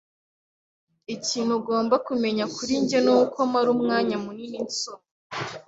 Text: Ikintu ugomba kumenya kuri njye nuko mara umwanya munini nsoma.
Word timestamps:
Ikintu 1.15 1.51
ugomba 1.59 1.95
kumenya 2.07 2.45
kuri 2.55 2.73
njye 2.81 2.99
nuko 3.05 3.37
mara 3.51 3.69
umwanya 3.75 4.15
munini 4.23 4.57
nsoma. 4.67 5.05